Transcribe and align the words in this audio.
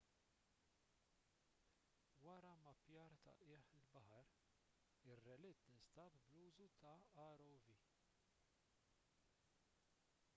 wara 2.27 2.53
mmappjar 2.61 3.11
ta' 3.27 3.35
qiegħ 3.43 3.67
il-baħar 3.79 4.31
ir-relitt 5.11 5.69
instab 5.75 6.17
bl-użu 6.31 6.69
ta' 6.81 6.95
rov 7.43 7.71